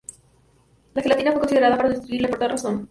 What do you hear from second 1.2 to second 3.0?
fue considerada para sustituirle por tal razón.